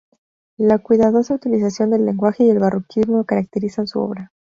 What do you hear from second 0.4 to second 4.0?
La cuidadosa utilización del lenguaje y el barroquismo caracterizan su